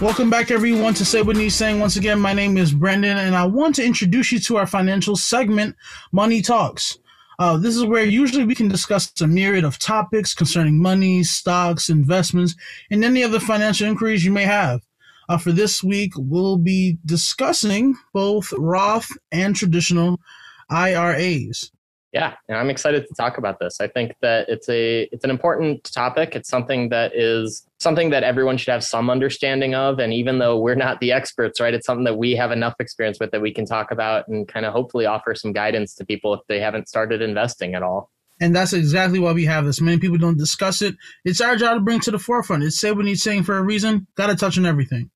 Welcome 0.00 0.30
back, 0.30 0.50
everyone, 0.50 0.94
to 0.94 1.04
Say 1.04 1.20
What 1.20 1.36
Needs 1.36 1.54
Saying. 1.54 1.78
Once 1.78 1.96
again, 1.96 2.18
my 2.18 2.32
name 2.32 2.56
is 2.56 2.72
Brendan, 2.72 3.18
and 3.18 3.36
I 3.36 3.44
want 3.44 3.74
to 3.74 3.84
introduce 3.84 4.32
you 4.32 4.40
to 4.40 4.56
our 4.56 4.66
financial 4.66 5.14
segment, 5.14 5.76
Money 6.10 6.40
Talks. 6.40 6.98
Uh, 7.38 7.58
this 7.58 7.76
is 7.76 7.84
where 7.84 8.06
usually 8.06 8.46
we 8.46 8.54
can 8.54 8.68
discuss 8.68 9.12
a 9.20 9.26
myriad 9.26 9.62
of 9.62 9.78
topics 9.78 10.32
concerning 10.32 10.80
money, 10.80 11.22
stocks, 11.22 11.90
investments, 11.90 12.54
and 12.90 13.04
any 13.04 13.22
other 13.22 13.38
financial 13.38 13.86
inquiries 13.88 14.24
you 14.24 14.32
may 14.32 14.44
have. 14.44 14.80
Uh, 15.28 15.36
for 15.36 15.52
this 15.52 15.84
week, 15.84 16.12
we'll 16.16 16.56
be 16.56 16.96
discussing 17.04 17.94
both 18.14 18.54
Roth 18.56 19.10
and 19.30 19.54
traditional 19.54 20.18
IRAs. 20.70 21.72
Yeah, 22.12 22.34
and 22.48 22.58
I'm 22.58 22.70
excited 22.70 23.06
to 23.06 23.14
talk 23.14 23.38
about 23.38 23.60
this. 23.60 23.80
I 23.80 23.86
think 23.86 24.16
that 24.20 24.48
it's 24.48 24.68
a 24.68 25.02
it's 25.12 25.22
an 25.22 25.30
important 25.30 25.84
topic. 25.84 26.34
It's 26.34 26.48
something 26.48 26.88
that 26.88 27.14
is 27.14 27.64
something 27.78 28.10
that 28.10 28.24
everyone 28.24 28.56
should 28.56 28.72
have 28.72 28.82
some 28.82 29.08
understanding 29.08 29.76
of. 29.76 30.00
And 30.00 30.12
even 30.12 30.38
though 30.38 30.58
we're 30.58 30.74
not 30.74 30.98
the 30.98 31.12
experts, 31.12 31.60
right, 31.60 31.72
it's 31.72 31.86
something 31.86 32.04
that 32.04 32.18
we 32.18 32.32
have 32.32 32.50
enough 32.50 32.74
experience 32.80 33.18
with 33.20 33.30
that 33.30 33.40
we 33.40 33.54
can 33.54 33.64
talk 33.64 33.92
about 33.92 34.26
and 34.26 34.48
kind 34.48 34.66
of 34.66 34.72
hopefully 34.72 35.06
offer 35.06 35.36
some 35.36 35.52
guidance 35.52 35.94
to 35.96 36.04
people 36.04 36.34
if 36.34 36.40
they 36.48 36.58
haven't 36.58 36.88
started 36.88 37.22
investing 37.22 37.74
at 37.74 37.82
all. 37.82 38.10
And 38.40 38.56
that's 38.56 38.72
exactly 38.72 39.18
why 39.18 39.32
we 39.32 39.44
have 39.44 39.64
this. 39.64 39.80
Many 39.80 39.98
people 39.98 40.18
don't 40.18 40.38
discuss 40.38 40.82
it. 40.82 40.96
It's 41.24 41.40
our 41.40 41.56
job 41.56 41.76
to 41.76 41.80
bring 41.80 42.00
to 42.00 42.10
the 42.10 42.18
forefront. 42.18 42.64
It's 42.64 42.80
Say 42.80 42.90
What 42.90 43.04
Needs 43.04 43.22
Saying 43.22 43.44
for 43.44 43.56
a 43.56 43.62
reason. 43.62 44.06
Got 44.16 44.28
to 44.28 44.34
touch 44.34 44.58
on 44.58 44.66
everything. 44.66 45.10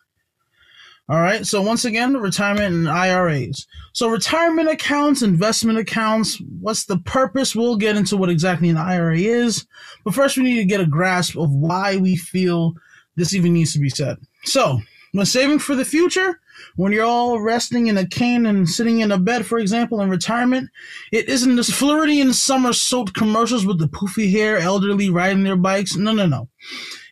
All 1.09 1.21
right. 1.21 1.45
So 1.45 1.61
once 1.61 1.85
again, 1.85 2.17
retirement 2.17 2.75
and 2.75 2.89
IRAs. 2.89 3.67
So 3.93 4.09
retirement 4.09 4.71
accounts, 4.71 5.21
investment 5.21 5.79
accounts. 5.79 6.41
What's 6.61 6.87
the 6.87 6.99
purpose? 6.99 7.55
We'll 7.55 7.77
get 7.77 7.97
into 7.97 8.17
what 8.17 8.31
exactly 8.31 8.71
an 8.71 8.79
IRA 8.79 9.19
is. 9.19 9.67
But 10.05 10.15
first, 10.15 10.39
we 10.39 10.45
need 10.45 10.57
to 10.57 10.65
get 10.65 10.81
a 10.81 10.87
grasp 10.87 11.37
of 11.37 11.51
why 11.51 11.97
we 11.97 12.17
feel 12.17 12.75
this 13.17 13.35
even 13.35 13.53
needs 13.53 13.75
to 13.75 13.79
be 13.79 13.91
said. 13.91 14.17
So 14.45 14.81
when 15.13 15.27
saving 15.27 15.59
for 15.59 15.77
the 15.77 15.85
future, 15.85 16.41
when 16.77 16.93
you're 16.93 17.05
all 17.05 17.39
resting 17.41 17.89
in 17.89 17.99
a 17.99 18.07
cane 18.07 18.47
and 18.47 18.69
sitting 18.69 19.01
in 19.01 19.13
a 19.13 19.19
bed, 19.19 19.45
for 19.45 19.59
example, 19.59 20.01
in 20.01 20.09
retirement, 20.09 20.71
it 21.13 21.29
isn't 21.29 21.57
this 21.57 21.71
Floridian 21.71 22.33
summer 22.33 22.73
soaked 22.73 23.15
commercials 23.15 23.67
with 23.67 23.79
the 23.79 23.89
poofy 23.89 24.31
hair, 24.31 24.59
elderly 24.59 25.11
riding 25.11 25.45
their 25.45 25.57
bikes. 25.57 25.97
No, 25.97 26.13
no, 26.13 26.27
no. 26.27 26.49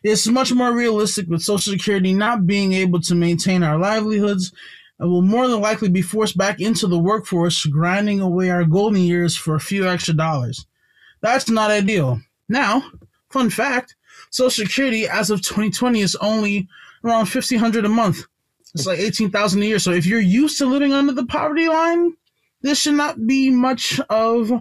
It's 0.03 0.27
much 0.27 0.51
more 0.51 0.73
realistic 0.73 1.27
with 1.29 1.41
Social 1.41 1.71
Security 1.71 2.13
not 2.13 2.45
being 2.45 2.73
able 2.73 2.99
to 3.01 3.15
maintain 3.15 3.63
our 3.63 3.77
livelihoods 3.77 4.51
and 4.99 5.09
will 5.09 5.21
more 5.21 5.47
than 5.47 5.61
likely 5.61 5.89
be 5.89 6.01
forced 6.01 6.37
back 6.37 6.59
into 6.59 6.87
the 6.87 6.99
workforce, 6.99 7.65
grinding 7.65 8.19
away 8.19 8.49
our 8.49 8.65
golden 8.65 9.01
years 9.01 9.35
for 9.35 9.55
a 9.55 9.59
few 9.59 9.87
extra 9.87 10.13
dollars. 10.13 10.65
That's 11.21 11.49
not 11.49 11.71
ideal. 11.71 12.19
Now, 12.49 12.83
fun 13.29 13.49
fact 13.49 13.95
Social 14.29 14.65
Security 14.65 15.07
as 15.07 15.29
of 15.29 15.41
2020 15.41 16.01
is 16.01 16.15
only 16.17 16.67
around 17.03 17.27
1500 17.29 17.85
a 17.85 17.89
month. 17.89 18.25
It's 18.73 18.85
like 18.85 18.99
18,000 18.99 19.61
a 19.61 19.65
year. 19.65 19.79
So 19.79 19.91
if 19.91 20.05
you're 20.05 20.19
used 20.19 20.57
to 20.57 20.65
living 20.65 20.93
under 20.93 21.13
the 21.13 21.25
poverty 21.25 21.69
line, 21.69 22.13
this 22.61 22.79
should 22.81 22.95
not 22.95 23.27
be 23.27 23.51
much 23.51 23.99
of 24.09 24.51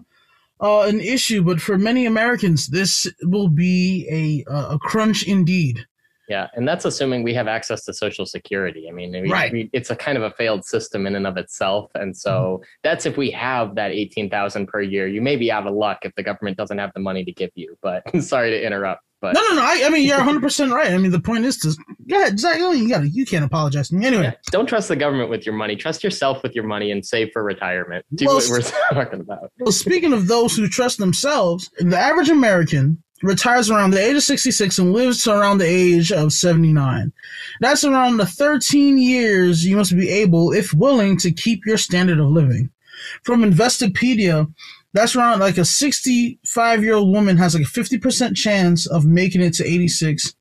uh, 0.63 0.83
an 0.83 1.01
issue, 1.01 1.43
but 1.43 1.61
for 1.61 1.77
many 1.77 2.07
Americans, 2.07 2.69
this 2.69 3.07
will 3.23 3.49
be 3.49 4.07
a 4.11 4.51
a 4.51 4.79
crunch 4.79 5.25
indeed. 5.25 5.85
Yeah, 6.29 6.47
and 6.55 6.67
that's 6.67 6.85
assuming 6.85 7.25
we 7.25 7.35
have 7.35 7.49
access 7.49 7.85
to 7.85 7.93
Social 7.93 8.25
Security. 8.25 8.89
I 8.89 8.93
mean, 8.93 9.13
we, 9.13 9.31
right. 9.31 9.53
We, 9.53 9.69
it's 9.73 9.91
a 9.91 9.97
kind 9.97 10.17
of 10.17 10.23
a 10.23 10.31
failed 10.31 10.65
system 10.65 11.07
in 11.07 11.17
and 11.17 11.27
of 11.27 11.37
itself, 11.37 11.91
and 11.95 12.17
so 12.17 12.31
mm-hmm. 12.31 12.65
that's 12.83 13.05
if 13.07 13.17
we 13.17 13.31
have 13.33 13.75
that 13.75 13.91
eighteen 13.91 14.31
thousand 14.31 14.69
per 14.69 14.81
year. 14.81 15.07
You 15.09 15.21
may 15.21 15.37
be 15.37 15.51
out 15.51 15.67
of 15.67 15.75
luck 15.75 15.99
if 16.03 16.15
the 16.15 16.23
government 16.23 16.57
doesn't 16.57 16.79
have 16.79 16.93
the 16.95 17.01
money 17.01 17.25
to 17.25 17.33
give 17.33 17.51
you. 17.55 17.77
But 17.83 18.03
sorry 18.23 18.51
to 18.51 18.65
interrupt. 18.65 19.03
But 19.23 19.35
no, 19.35 19.41
no, 19.41 19.55
no. 19.55 19.63
I, 19.63 19.85
I 19.85 19.89
mean, 19.89 20.07
you're 20.07 20.19
100 20.19 20.43
percent 20.43 20.73
right. 20.73 20.91
I 20.91 20.99
mean, 20.99 21.13
the 21.13 21.21
point 21.21 21.45
is 21.45 21.57
to 21.59 21.75
yeah, 22.07 22.27
exactly. 22.27 22.79
You 22.79 22.89
got 22.89 23.11
you 23.11 23.25
can't 23.25 23.45
apologize 23.45 23.89
to 23.89 23.95
me 23.95 24.05
anyway. 24.05 24.25
Yeah. 24.25 24.35
Don't 24.51 24.67
trust 24.67 24.89
the 24.89 24.97
government 24.97 25.31
with 25.31 25.47
your 25.47 25.55
money. 25.55 25.77
Trust 25.77 26.03
yourself 26.03 26.43
with 26.43 26.57
your 26.57 26.65
money 26.65 26.91
and 26.91 27.07
save 27.07 27.31
for 27.33 27.45
retirement. 27.45 28.05
Do 28.17 28.27
well, 28.27 28.37
what 28.37 28.49
we're 28.51 28.61
talking 28.93 29.21
about. 29.21 29.53
Well, 29.61 29.71
speaking 29.71 30.13
of 30.13 30.27
those 30.27 30.57
who 30.57 30.69
trust 30.69 30.99
themselves, 30.99 31.71
the 31.79 31.97
average 31.97 32.31
American 32.31 33.01
retires 33.23 33.71
around 33.71 33.93
the 33.93 34.05
age 34.05 34.17
of 34.17 34.25
66 34.25 34.79
and 34.81 34.93
lives 34.93 35.23
to 35.23 35.33
around 35.33 35.59
the 35.59 35.67
age 35.67 36.11
of 36.11 36.33
79. 36.33 37.13
That's 37.61 37.85
around 37.85 38.17
the 38.17 38.27
13 38.27 38.99
years 38.99 39.65
you 39.65 39.77
must 39.77 39.97
be 39.97 40.11
able, 40.11 40.53
if 40.53 40.75
willing, 40.75 41.17
to 41.19 41.31
keep 41.31 41.65
your 41.65 41.79
standard 41.79 42.19
of 42.19 42.27
living. 42.27 42.71
From 43.23 43.43
Investopedia, 43.43 44.53
that's 44.93 45.17
around 45.17 45.41
like 45.41 45.59
a 45.59 45.65
65 45.65 46.85
year 46.85 46.95
old 46.95 47.13
woman 47.13 47.37
has 47.37 47.55
like 47.55 47.65
a 47.65 47.67
50% 47.67 48.37
chance 48.37 48.87
of 48.87 49.05
making 49.05 49.41
it 49.41 49.55
to 49.55 49.67
86 49.67 50.35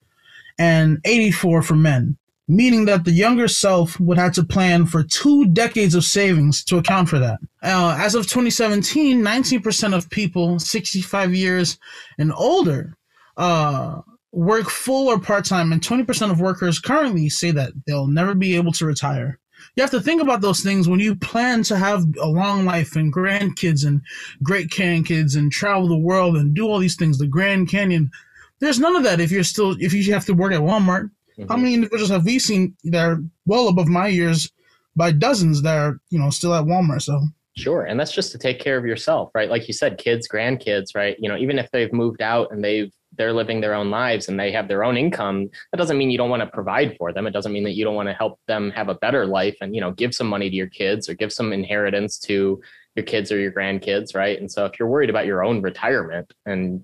and 0.60 1.00
84 1.06 1.62
for 1.62 1.76
men, 1.76 2.18
meaning 2.48 2.86
that 2.86 3.06
the 3.06 3.12
younger 3.12 3.48
self 3.48 4.00
would 4.00 4.18
have 4.18 4.34
to 4.34 4.44
plan 4.44 4.86
for 4.86 5.04
two 5.04 5.48
decades 5.48 5.96
of 5.96 6.04
savings 6.04 6.64
to 6.66 6.78
account 6.78 7.10
for 7.10 7.20
that. 7.20 7.40
Uh, 7.64 7.98
as 8.00 8.16
of 8.16 8.24
2017, 8.24 9.22
19% 9.22 9.96
of 9.96 10.10
people 10.10 10.60
65 10.60 11.34
years 11.34 11.80
and 12.18 12.34
older 12.34 12.98
uh, 13.38 14.02
work 14.32 14.70
full 14.70 15.08
or 15.08 15.20
part 15.20 15.46
time, 15.46 15.72
and 15.72 15.82
20% 15.82 16.30
of 16.30 16.42
workers 16.42 16.80
currently 16.80 17.30
say 17.30 17.52
that 17.52 17.72
they'll 17.88 18.08
never 18.08 18.36
be 18.36 18.56
able 18.56 18.72
to 18.74 18.86
retire 18.86 19.40
you 19.76 19.82
have 19.82 19.92
to 19.92 20.02
think 20.02 20.22
about 20.22 20.42
those 20.42 20.62
things 20.62 20.88
when 20.88 21.00
you 21.00 21.16
plan 21.16 21.64
to 21.64 21.78
have 21.78 22.04
a 22.22 22.28
long 22.28 22.66
life 22.66 22.96
and 22.96 23.14
grandkids 23.14 23.86
and 23.86 24.02
great 24.44 24.70
grandkids 24.70 25.36
and 25.38 25.52
travel 25.52 25.88
the 25.88 25.98
world 25.98 26.38
and 26.38 26.54
do 26.54 26.68
all 26.68 26.80
these 26.80 26.96
things. 26.96 27.18
The 27.18 27.28
Grand 27.28 27.70
Canyon. 27.70 28.12
There's 28.60 28.80
none 28.80 28.96
of 28.96 29.04
that 29.04 29.20
if 29.20 29.32
you're 29.32 29.44
still 29.44 29.76
if 29.80 29.94
you 29.94 30.14
have 30.14 30.26
to 30.26 30.34
work 30.34 30.54
at 30.54 30.62
Walmart. 30.62 31.10
Mm-hmm. 31.38 31.48
How 31.48 31.58
many 31.58 31.74
individuals 31.74 32.12
have 32.12 32.26
we 32.26 32.40
seen 32.40 32.76
that 32.86 33.06
are 33.06 33.24
well 33.46 33.68
above 33.68 33.88
my 33.88 34.08
years 34.08 34.52
by 34.96 35.12
dozens 35.12 35.62
that 35.64 35.78
are 35.78 36.00
you 36.10 36.20
know 36.20 36.30
still 36.30 36.54
at 36.54 36.66
Walmart? 36.66 37.02
So 37.02 37.22
Sure. 37.58 37.84
And 37.84 38.00
that's 38.00 38.14
just 38.14 38.32
to 38.32 38.38
take 38.38 38.60
care 38.60 38.78
of 38.78 38.86
yourself, 38.86 39.30
right? 39.36 39.50
Like 39.50 39.68
you 39.68 39.74
said, 39.74 39.98
kids, 39.98 40.28
grandkids, 40.28 40.96
right? 40.96 41.18
You 41.20 41.28
know, 41.28 41.38
even 41.38 41.60
if 41.60 41.70
they've 41.72 41.92
moved 41.92 42.22
out 42.22 42.52
and 42.52 42.64
they've 42.64 42.92
they're 43.18 43.34
living 43.34 43.62
their 43.62 43.74
own 43.74 43.90
lives 43.90 44.30
and 44.30 44.40
they 44.40 44.52
have 44.52 44.68
their 44.68 44.84
own 44.84 44.98
income, 44.98 45.50
that 45.72 45.78
doesn't 45.78 45.98
mean 45.98 46.12
you 46.12 46.18
don't 46.18 46.30
want 46.30 46.42
to 46.42 46.48
provide 46.48 46.96
for 46.98 47.12
them. 47.12 47.28
It 47.28 47.32
doesn't 47.32 47.52
mean 47.52 47.64
that 47.64 47.76
you 47.76 47.84
don't 47.84 47.96
want 47.96 48.10
to 48.10 48.14
help 48.14 48.40
them 48.48 48.72
have 48.72 48.90
a 48.90 48.96
better 48.96 49.26
life 49.26 49.58
and, 49.62 49.76
you 49.76 49.82
know, 49.82 49.92
give 49.92 50.14
some 50.14 50.28
money 50.28 50.50
to 50.50 50.56
your 50.56 50.68
kids 50.68 51.10
or 51.10 51.14
give 51.14 51.34
some 51.34 51.52
inheritance 51.52 52.18
to 52.20 52.62
your 52.96 53.06
kids 53.06 53.32
or 53.32 53.40
your 53.40 53.52
grandkids, 53.52 54.16
right? 54.16 54.40
And 54.40 54.52
so 54.52 54.66
if 54.66 54.80
you're 54.80 54.88
worried 54.88 55.10
about 55.10 55.26
your 55.26 55.44
own 55.44 55.62
retirement 55.62 56.34
and 56.46 56.84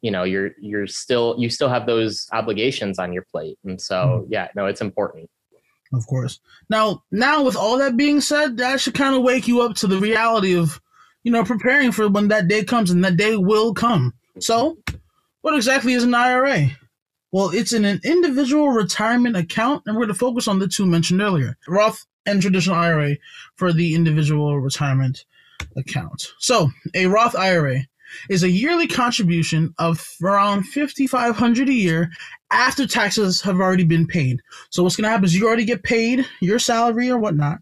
you 0.00 0.10
know, 0.10 0.22
you're 0.22 0.50
you're 0.60 0.86
still 0.86 1.34
you 1.38 1.50
still 1.50 1.68
have 1.68 1.86
those 1.86 2.28
obligations 2.32 2.98
on 2.98 3.12
your 3.12 3.24
plate. 3.30 3.58
And 3.64 3.80
so, 3.80 3.96
mm-hmm. 3.96 4.32
yeah, 4.32 4.48
no, 4.54 4.66
it's 4.66 4.80
important. 4.80 5.28
Of 5.92 6.06
course. 6.06 6.40
Now, 6.68 7.02
now 7.10 7.42
with 7.42 7.56
all 7.56 7.78
that 7.78 7.96
being 7.96 8.20
said, 8.20 8.58
that 8.58 8.80
should 8.80 8.94
kind 8.94 9.16
of 9.16 9.22
wake 9.22 9.48
you 9.48 9.62
up 9.62 9.74
to 9.76 9.86
the 9.86 9.98
reality 9.98 10.56
of, 10.56 10.80
you 11.22 11.32
know, 11.32 11.44
preparing 11.44 11.92
for 11.92 12.08
when 12.08 12.28
that 12.28 12.46
day 12.46 12.62
comes, 12.62 12.90
and 12.90 13.04
that 13.04 13.16
day 13.16 13.36
will 13.36 13.72
come. 13.74 14.12
So, 14.38 14.78
what 15.48 15.56
exactly 15.56 15.94
is 15.94 16.04
an 16.04 16.12
IRA? 16.12 16.66
Well, 17.32 17.48
it's 17.54 17.72
an, 17.72 17.86
individual 18.04 18.68
retirement 18.68 19.34
account, 19.34 19.82
and 19.86 19.96
we're 19.96 20.04
going 20.04 20.12
to 20.12 20.18
focus 20.18 20.46
on 20.46 20.58
the 20.58 20.68
two 20.68 20.84
mentioned 20.84 21.22
earlier 21.22 21.56
Roth 21.66 22.04
and 22.26 22.42
traditional 22.42 22.76
IRA 22.76 23.16
for 23.56 23.72
the 23.72 23.94
individual 23.94 24.60
retirement 24.60 25.24
account. 25.74 26.34
So, 26.38 26.68
a 26.94 27.06
Roth 27.06 27.34
IRA 27.34 27.80
is 28.28 28.42
a 28.42 28.50
yearly 28.50 28.86
contribution 28.86 29.72
of 29.78 30.06
around 30.22 30.64
5500 30.64 31.70
a 31.70 31.72
year 31.72 32.10
after 32.50 32.86
taxes 32.86 33.40
have 33.40 33.58
already 33.58 33.84
been 33.84 34.06
paid. 34.06 34.42
So 34.68 34.82
what's 34.82 34.96
going 34.96 35.04
to 35.04 35.10
happen 35.10 35.24
is 35.24 35.34
you 35.34 35.46
already 35.46 35.64
get 35.64 35.82
paid 35.82 36.26
your 36.40 36.58
salary 36.58 37.10
or 37.10 37.16
whatnot, 37.16 37.60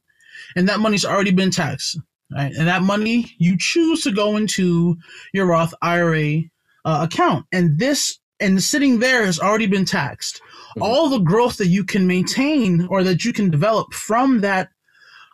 and 0.56 0.68
that 0.68 0.80
money's 0.80 1.04
already 1.04 1.30
been 1.30 1.53
taxed. 1.53 2.00
Right? 2.32 2.53
And 2.59 2.66
that 2.66 2.83
money 2.83 3.33
you 3.38 3.56
choose 3.56 4.03
to 4.03 4.10
go 4.10 4.36
into 4.36 4.97
your 5.33 5.47
Roth 5.47 5.72
IRA 5.83 6.42
uh, 6.86 7.06
account, 7.10 7.44
and 7.53 7.78
this 7.78 8.18
and 8.41 8.62
sitting 8.62 8.98
there 8.98 9.27
has 9.27 9.38
already 9.38 9.66
been 9.66 9.84
taxed. 9.84 10.41
Mm-hmm. 10.41 10.83
All 10.83 11.10
the 11.10 11.18
growth 11.18 11.59
that 11.59 11.68
you 11.68 11.84
can 11.84 12.06
maintain 12.06 12.86
or 12.88 13.03
that 13.03 13.24
you 13.24 13.34
can 13.34 13.50
develop 13.50 13.92
from 13.92 14.41
that 14.41 14.71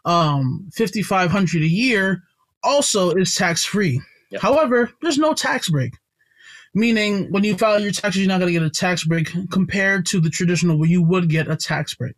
um, 0.04 0.68
5500 0.74 1.62
a 1.62 1.66
year 1.66 2.22
also 2.64 3.10
is 3.10 3.34
tax 3.36 3.64
free. 3.64 4.00
Yep. 4.30 4.42
However, 4.42 4.90
there's 5.00 5.18
no 5.18 5.34
tax 5.34 5.68
break 5.68 5.92
meaning 6.74 7.30
when 7.30 7.44
you 7.44 7.56
file 7.56 7.80
your 7.80 7.92
taxes, 7.92 8.22
you're 8.22 8.28
not 8.28 8.40
going 8.40 8.52
to 8.52 8.58
get 8.58 8.66
a 8.66 8.70
tax 8.70 9.04
break 9.04 9.30
compared 9.50 10.06
to 10.06 10.20
the 10.20 10.30
traditional 10.30 10.78
where 10.78 10.88
you 10.88 11.02
would 11.02 11.28
get 11.28 11.50
a 11.50 11.56
tax 11.56 11.94
break. 11.94 12.14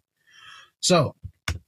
So, 0.81 1.15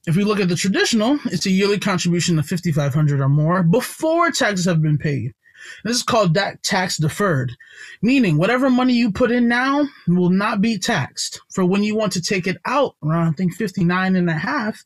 if 0.05 0.15
we 0.15 0.23
look 0.23 0.39
at 0.39 0.49
the 0.49 0.55
traditional, 0.55 1.19
it's 1.25 1.45
a 1.45 1.51
yearly 1.51 1.79
contribution 1.79 2.39
of 2.39 2.47
5500 2.47 3.19
or 3.19 3.29
more 3.29 3.63
before 3.63 4.31
taxes 4.31 4.65
have 4.65 4.81
been 4.81 4.97
paid. 4.97 5.33
This 5.83 5.97
is 5.97 6.03
called 6.03 6.33
that 6.33 6.63
tax 6.63 6.97
deferred, 6.97 7.55
meaning 8.01 8.37
whatever 8.37 8.69
money 8.69 8.93
you 8.93 9.11
put 9.11 9.31
in 9.31 9.47
now 9.47 9.87
will 10.07 10.29
not 10.29 10.61
be 10.61 10.77
taxed. 10.77 11.41
For 11.53 11.65
when 11.65 11.83
you 11.83 11.95
want 11.95 12.13
to 12.13 12.21
take 12.21 12.47
it 12.47 12.57
out, 12.65 12.95
around 13.03 13.27
I 13.27 13.31
think 13.31 13.53
59 13.55 14.15
and 14.15 14.29
a 14.29 14.33
half, 14.33 14.83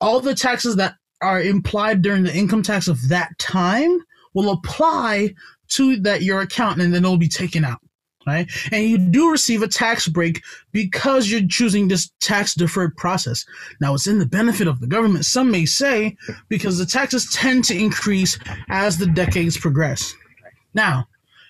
all 0.00 0.20
the 0.20 0.34
taxes 0.34 0.76
that 0.76 0.96
are 1.20 1.40
implied 1.40 2.02
during 2.02 2.24
the 2.24 2.34
income 2.34 2.62
tax 2.62 2.88
of 2.88 3.08
that 3.08 3.38
time 3.38 3.98
will 4.34 4.50
apply 4.50 5.34
to 5.68 5.96
that 6.00 6.22
your 6.22 6.40
account 6.40 6.80
and 6.80 6.92
then 6.92 7.04
it'll 7.04 7.16
be 7.16 7.28
taken 7.28 7.64
out. 7.64 7.80
Right? 8.26 8.50
And 8.70 8.84
you 8.84 8.98
do 8.98 9.30
receive 9.30 9.62
a 9.62 9.68
tax 9.68 10.08
break 10.08 10.42
because 10.72 11.30
you're 11.30 11.46
choosing 11.46 11.88
this 11.88 12.10
tax 12.20 12.54
deferred 12.54 12.96
process. 12.96 13.44
Now, 13.80 13.94
it's 13.94 14.06
in 14.06 14.18
the 14.18 14.26
benefit 14.26 14.68
of 14.68 14.80
the 14.80 14.86
government, 14.86 15.24
some 15.24 15.50
may 15.50 15.66
say, 15.66 16.16
because 16.48 16.78
the 16.78 16.86
taxes 16.86 17.30
tend 17.32 17.64
to 17.64 17.78
increase 17.78 18.38
as 18.68 18.98
the 18.98 19.06
decades 19.06 19.56
progress. 19.56 20.14
Now, 20.74 21.06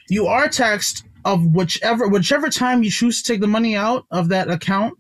you 0.09 0.27
are 0.27 0.49
taxed 0.49 1.05
of 1.25 1.55
whichever 1.55 2.09
whichever 2.09 2.51
time 2.51 2.83
you 2.83 2.91
choose 2.91 3.23
to 3.23 3.33
take 3.33 3.41
the 3.41 3.47
money 3.47 3.77
out 3.77 4.07
of 4.11 4.29
that 4.31 4.51
account, 4.51 4.99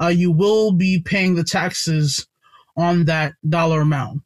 uh, 0.00 0.08
you 0.08 0.32
will 0.32 0.72
be 0.72 1.00
paying 1.00 1.34
the 1.34 1.44
taxes 1.44 2.26
on 2.76 3.04
that 3.04 3.34
dollar 3.48 3.82
amount. 3.82 4.22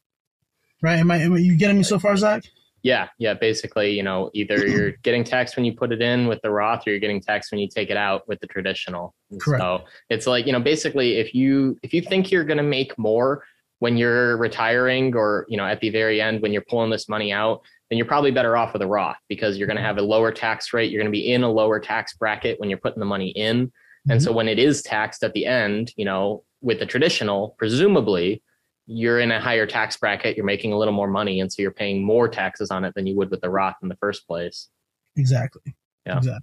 Right? 0.82 0.98
Am 0.98 1.10
I? 1.10 1.18
Am 1.18 1.36
you 1.36 1.56
getting 1.56 1.78
me 1.78 1.82
so 1.82 1.98
far, 1.98 2.16
Zach? 2.16 2.44
Yeah, 2.84 3.08
yeah. 3.18 3.32
Basically, 3.32 3.92
you 3.92 4.02
know, 4.02 4.30
either 4.34 4.66
you're 4.66 4.90
getting 5.02 5.24
taxed 5.24 5.56
when 5.56 5.64
you 5.64 5.72
put 5.72 5.90
it 5.90 6.02
in 6.02 6.28
with 6.28 6.40
the 6.42 6.50
Roth, 6.50 6.86
or 6.86 6.90
you're 6.90 7.00
getting 7.00 7.20
taxed 7.20 7.50
when 7.50 7.58
you 7.58 7.66
take 7.66 7.88
it 7.88 7.96
out 7.96 8.28
with 8.28 8.38
the 8.40 8.46
traditional. 8.46 9.14
Correct. 9.40 9.62
So 9.62 9.84
it's 10.10 10.26
like 10.26 10.46
you 10.46 10.52
know, 10.52 10.60
basically, 10.60 11.16
if 11.16 11.34
you 11.34 11.78
if 11.82 11.94
you 11.94 12.02
think 12.02 12.30
you're 12.30 12.44
going 12.44 12.58
to 12.58 12.62
make 12.62 12.96
more 12.98 13.42
when 13.78 13.96
you're 13.96 14.36
retiring, 14.36 15.16
or 15.16 15.46
you 15.48 15.56
know, 15.56 15.64
at 15.64 15.80
the 15.80 15.88
very 15.88 16.20
end 16.20 16.42
when 16.42 16.52
you're 16.52 16.64
pulling 16.68 16.90
this 16.90 17.08
money 17.08 17.32
out, 17.32 17.62
then 17.88 17.96
you're 17.96 18.06
probably 18.06 18.30
better 18.30 18.54
off 18.54 18.74
with 18.74 18.82
a 18.82 18.86
Roth 18.86 19.16
because 19.30 19.56
you're 19.56 19.66
going 19.66 19.76
to 19.76 19.80
mm-hmm. 19.80 19.86
have 19.86 19.98
a 19.98 20.02
lower 20.02 20.30
tax 20.30 20.74
rate. 20.74 20.90
You're 20.90 21.00
going 21.00 21.10
to 21.10 21.18
be 21.18 21.32
in 21.32 21.42
a 21.42 21.50
lower 21.50 21.80
tax 21.80 22.14
bracket 22.14 22.60
when 22.60 22.68
you're 22.68 22.78
putting 22.78 23.00
the 23.00 23.06
money 23.06 23.30
in, 23.30 23.72
and 24.10 24.22
so 24.22 24.28
mm-hmm. 24.28 24.36
when 24.36 24.48
it 24.48 24.58
is 24.58 24.82
taxed 24.82 25.24
at 25.24 25.32
the 25.32 25.46
end, 25.46 25.90
you 25.96 26.04
know, 26.04 26.44
with 26.60 26.80
the 26.80 26.86
traditional, 26.86 27.54
presumably 27.56 28.42
you're 28.86 29.18
in 29.18 29.30
a 29.30 29.40
higher 29.40 29.66
tax 29.66 29.96
bracket, 29.96 30.36
you're 30.36 30.46
making 30.46 30.72
a 30.72 30.78
little 30.78 30.94
more 30.94 31.08
money, 31.08 31.40
and 31.40 31.52
so 31.52 31.62
you're 31.62 31.70
paying 31.70 32.04
more 32.04 32.28
taxes 32.28 32.70
on 32.70 32.84
it 32.84 32.94
than 32.94 33.06
you 33.06 33.16
would 33.16 33.30
with 33.30 33.40
the 33.40 33.50
Roth 33.50 33.76
in 33.82 33.88
the 33.88 33.96
first 33.96 34.26
place. 34.26 34.68
Exactly. 35.16 35.74
Yeah. 36.06 36.18
Exactly. 36.18 36.42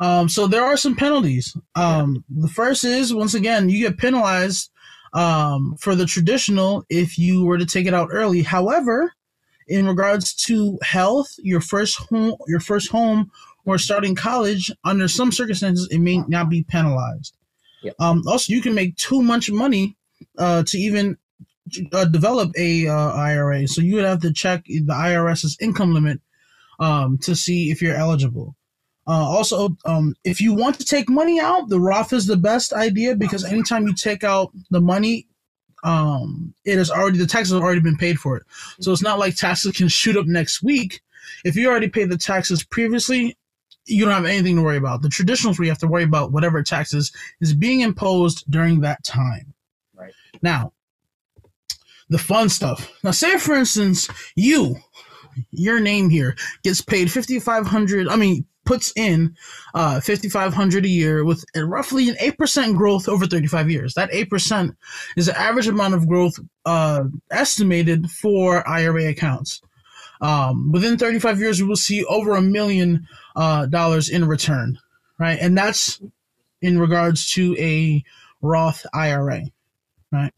Um, 0.00 0.28
so 0.28 0.46
there 0.46 0.64
are 0.64 0.76
some 0.76 0.96
penalties. 0.96 1.56
Um, 1.74 2.24
the 2.28 2.48
first 2.48 2.84
is 2.84 3.12
once 3.12 3.34
again 3.34 3.68
you 3.68 3.86
get 3.86 3.98
penalized 3.98 4.70
um, 5.12 5.76
for 5.78 5.94
the 5.94 6.06
traditional 6.06 6.84
if 6.88 7.18
you 7.18 7.44
were 7.44 7.58
to 7.58 7.66
take 7.66 7.86
it 7.86 7.94
out 7.94 8.08
early. 8.12 8.42
However, 8.42 9.12
in 9.66 9.86
regards 9.86 10.34
to 10.34 10.78
health, 10.82 11.34
your 11.38 11.60
first 11.60 11.96
home, 11.96 12.36
your 12.46 12.60
first 12.60 12.90
home, 12.90 13.30
or 13.64 13.76
starting 13.76 14.14
college, 14.14 14.70
under 14.84 15.08
some 15.08 15.30
circumstances, 15.30 15.88
it 15.90 15.98
may 15.98 16.18
not 16.28 16.48
be 16.48 16.62
penalized. 16.64 17.36
Yeah. 17.82 17.92
Um, 17.98 18.22
also, 18.26 18.52
you 18.52 18.62
can 18.62 18.74
make 18.74 18.96
too 18.96 19.22
much 19.22 19.50
money 19.50 19.96
uh, 20.38 20.62
to 20.64 20.78
even 20.78 21.18
uh, 21.92 22.04
develop 22.06 22.52
a 22.56 22.88
uh, 22.88 23.12
IRA. 23.12 23.66
So 23.68 23.80
you 23.80 23.96
would 23.96 24.04
have 24.04 24.20
to 24.20 24.32
check 24.32 24.64
the 24.64 24.92
IRS's 24.92 25.56
income 25.60 25.94
limit 25.94 26.20
um, 26.80 27.18
to 27.18 27.34
see 27.34 27.70
if 27.70 27.82
you're 27.82 27.96
eligible. 27.96 28.54
Uh, 29.06 29.24
also, 29.26 29.70
um, 29.86 30.14
if 30.24 30.40
you 30.40 30.54
want 30.54 30.78
to 30.78 30.84
take 30.84 31.08
money 31.08 31.40
out, 31.40 31.68
the 31.68 31.80
Roth 31.80 32.12
is 32.12 32.26
the 32.26 32.36
best 32.36 32.74
idea 32.74 33.16
because 33.16 33.42
anytime 33.42 33.86
you 33.86 33.94
take 33.94 34.22
out 34.22 34.52
the 34.70 34.82
money, 34.82 35.26
um, 35.82 36.54
it 36.66 36.78
is 36.78 36.90
already 36.90 37.16
the 37.16 37.26
taxes 37.26 37.54
have 37.54 37.62
already 37.62 37.80
been 37.80 37.96
paid 37.96 38.18
for 38.18 38.36
it. 38.36 38.42
So 38.80 38.92
it's 38.92 39.02
not 39.02 39.18
like 39.18 39.34
taxes 39.34 39.72
can 39.72 39.88
shoot 39.88 40.16
up 40.16 40.26
next 40.26 40.62
week. 40.62 41.00
If 41.44 41.56
you 41.56 41.70
already 41.70 41.88
paid 41.88 42.10
the 42.10 42.18
taxes 42.18 42.62
previously, 42.62 43.38
you 43.86 44.04
don't 44.04 44.14
have 44.14 44.26
anything 44.26 44.56
to 44.56 44.62
worry 44.62 44.76
about. 44.76 45.00
The 45.00 45.08
traditionals 45.08 45.58
where 45.58 45.64
you 45.64 45.70
have 45.70 45.78
to 45.78 45.88
worry 45.88 46.04
about 46.04 46.32
whatever 46.32 46.62
taxes 46.62 47.10
is 47.40 47.54
being 47.54 47.80
imposed 47.80 48.44
during 48.50 48.80
that 48.80 49.02
time. 49.04 49.54
Right. 49.94 50.12
Now, 50.42 50.72
the 52.08 52.18
fun 52.18 52.48
stuff. 52.48 52.90
Now, 53.02 53.10
say 53.10 53.38
for 53.38 53.54
instance, 53.54 54.08
you, 54.34 54.76
your 55.50 55.80
name 55.80 56.10
here 56.10 56.36
gets 56.62 56.80
paid 56.80 57.10
fifty 57.10 57.38
five 57.40 57.66
hundred. 57.66 58.08
I 58.08 58.16
mean, 58.16 58.46
puts 58.64 58.92
in 58.96 59.34
uh, 59.74 60.00
fifty 60.00 60.28
five 60.28 60.52
hundred 60.52 60.84
a 60.84 60.88
year 60.88 61.24
with 61.24 61.44
a 61.54 61.64
roughly 61.64 62.08
an 62.08 62.16
eight 62.20 62.36
percent 62.36 62.76
growth 62.76 63.08
over 63.08 63.26
thirty 63.26 63.46
five 63.46 63.70
years. 63.70 63.94
That 63.94 64.10
eight 64.12 64.30
percent 64.30 64.76
is 65.16 65.26
the 65.26 65.38
average 65.38 65.66
amount 65.66 65.94
of 65.94 66.06
growth 66.08 66.38
uh, 66.66 67.04
estimated 67.30 68.10
for 68.10 68.66
IRA 68.68 69.08
accounts. 69.08 69.62
Um, 70.20 70.72
within 70.72 70.98
thirty 70.98 71.18
five 71.18 71.38
years, 71.38 71.62
we 71.62 71.68
will 71.68 71.76
see 71.76 72.04
over 72.04 72.36
a 72.36 72.42
million 72.42 73.06
uh, 73.36 73.66
dollars 73.66 74.08
in 74.08 74.26
return, 74.26 74.78
right? 75.18 75.38
And 75.40 75.56
that's 75.56 76.00
in 76.60 76.78
regards 76.78 77.30
to 77.32 77.56
a 77.58 78.02
Roth 78.42 78.84
IRA, 78.92 79.42
right? 80.12 80.32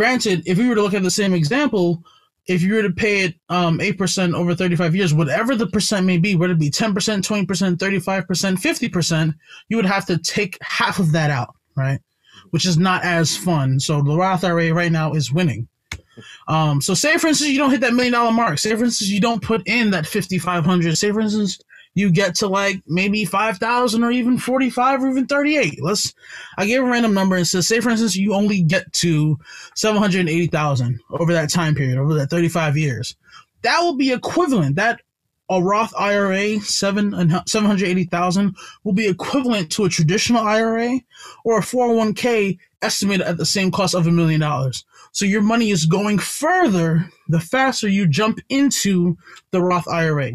Granted, 0.00 0.44
if 0.46 0.56
we 0.56 0.66
were 0.66 0.74
to 0.74 0.80
look 0.80 0.94
at 0.94 1.02
the 1.02 1.10
same 1.10 1.34
example, 1.34 2.02
if 2.46 2.62
you 2.62 2.72
were 2.72 2.82
to 2.82 2.90
pay 2.90 3.20
it 3.24 3.34
um, 3.50 3.80
8% 3.80 4.32
over 4.32 4.54
35 4.54 4.96
years, 4.96 5.12
whatever 5.12 5.54
the 5.54 5.66
percent 5.66 6.06
may 6.06 6.16
be, 6.16 6.36
whether 6.36 6.54
it 6.54 6.58
be 6.58 6.70
10%, 6.70 6.94
20%, 6.94 7.76
35%, 7.76 8.24
50%, 8.24 9.34
you 9.68 9.76
would 9.76 9.84
have 9.84 10.06
to 10.06 10.16
take 10.16 10.56
half 10.62 11.00
of 11.00 11.12
that 11.12 11.28
out, 11.28 11.54
right? 11.76 12.00
Which 12.48 12.64
is 12.64 12.78
not 12.78 13.04
as 13.04 13.36
fun. 13.36 13.78
So 13.78 14.00
the 14.00 14.16
Roth 14.16 14.42
IRA 14.42 14.72
right 14.72 14.90
now 14.90 15.12
is 15.12 15.34
winning. 15.34 15.68
Um, 16.48 16.80
so 16.80 16.94
say 16.94 17.18
for 17.18 17.26
instance 17.26 17.50
you 17.50 17.58
don't 17.58 17.70
hit 17.70 17.82
that 17.82 17.92
million 17.92 18.14
dollar 18.14 18.32
mark. 18.32 18.58
Say 18.58 18.74
for 18.76 18.84
instance 18.84 19.10
you 19.10 19.20
don't 19.20 19.42
put 19.42 19.68
in 19.68 19.90
that 19.90 20.06
5500. 20.06 20.96
Say 20.96 21.12
for 21.12 21.20
instance 21.20 21.58
you 21.94 22.10
get 22.12 22.34
to 22.36 22.46
like 22.46 22.82
maybe 22.86 23.24
5000 23.24 24.04
or 24.04 24.10
even 24.10 24.38
45 24.38 25.02
or 25.02 25.10
even 25.10 25.26
38. 25.26 25.82
Let's 25.82 26.14
I 26.56 26.66
gave 26.66 26.82
a 26.82 26.86
random 26.86 27.14
number 27.14 27.36
and 27.36 27.46
says 27.46 27.68
say 27.68 27.80
for 27.80 27.90
instance 27.90 28.16
you 28.16 28.34
only 28.34 28.62
get 28.62 28.92
to 28.94 29.38
780,000 29.74 31.00
over 31.10 31.32
that 31.32 31.50
time 31.50 31.74
period 31.74 31.98
over 31.98 32.14
that 32.14 32.30
35 32.30 32.76
years. 32.76 33.16
That 33.62 33.80
will 33.80 33.96
be 33.96 34.12
equivalent 34.12 34.76
that 34.76 35.00
a 35.50 35.60
Roth 35.60 35.92
IRA 35.98 36.60
seven 36.60 37.12
and 37.12 37.42
780,000 37.46 38.56
will 38.84 38.92
be 38.92 39.08
equivalent 39.08 39.70
to 39.72 39.84
a 39.84 39.88
traditional 39.88 40.40
IRA 40.40 41.00
or 41.44 41.58
a 41.58 41.62
401k 41.62 42.56
estimated 42.82 43.26
at 43.26 43.36
the 43.36 43.44
same 43.44 43.72
cost 43.72 43.94
of 43.94 44.06
a 44.06 44.12
million 44.12 44.40
dollars. 44.40 44.84
So 45.10 45.26
your 45.26 45.42
money 45.42 45.70
is 45.70 45.86
going 45.86 46.20
further 46.20 47.10
the 47.28 47.40
faster 47.40 47.88
you 47.88 48.06
jump 48.06 48.38
into 48.48 49.18
the 49.50 49.60
Roth 49.60 49.88
IRA. 49.88 50.32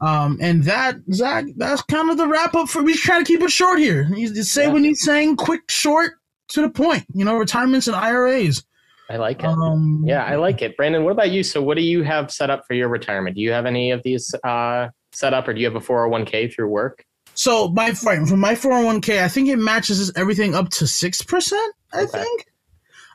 Um, 0.00 0.38
and 0.40 0.64
that 0.64 0.96
Zach, 1.12 1.44
that's 1.56 1.82
kind 1.82 2.08
of 2.10 2.16
the 2.16 2.26
wrap 2.26 2.54
up 2.54 2.68
for. 2.68 2.82
We 2.82 2.94
trying 2.94 3.24
to 3.24 3.30
keep 3.30 3.42
it 3.42 3.50
short 3.50 3.78
here. 3.78 4.08
You 4.14 4.32
just 4.32 4.52
say 4.52 4.64
Yeah. 4.64 4.72
when 4.72 4.84
he's 4.84 5.04
saying 5.04 5.36
quick, 5.36 5.62
short, 5.68 6.12
to 6.48 6.62
the 6.62 6.70
point. 6.70 7.04
You 7.12 7.24
know, 7.24 7.36
retirements 7.36 7.86
and 7.86 7.94
IRAs. 7.96 8.64
I 9.10 9.16
like 9.16 9.40
it. 9.40 9.46
Um, 9.46 10.02
yeah, 10.06 10.24
I 10.24 10.36
like 10.36 10.62
it. 10.62 10.76
Brandon, 10.76 11.02
what 11.04 11.10
about 11.10 11.30
you? 11.30 11.42
So, 11.42 11.60
what 11.60 11.76
do 11.76 11.82
you 11.82 12.02
have 12.04 12.30
set 12.30 12.48
up 12.48 12.62
for 12.66 12.74
your 12.74 12.88
retirement? 12.88 13.34
Do 13.36 13.42
you 13.42 13.50
have 13.52 13.66
any 13.66 13.90
of 13.90 14.02
these 14.04 14.32
uh, 14.44 14.88
set 15.12 15.34
up, 15.34 15.48
or 15.48 15.52
do 15.54 15.60
you 15.60 15.66
have 15.66 15.74
a 15.76 15.84
401k 15.84 16.54
through 16.54 16.68
work? 16.68 17.04
So 17.34 17.68
my 17.68 17.92
right, 18.04 18.26
from 18.26 18.38
my 18.40 18.54
401k, 18.54 19.22
I 19.22 19.28
think 19.28 19.48
it 19.48 19.56
matches 19.56 20.12
everything 20.16 20.54
up 20.54 20.68
to 20.70 20.86
six 20.86 21.22
percent. 21.22 21.74
I 21.92 22.02
Okay. 22.02 22.20
think. 22.22 22.46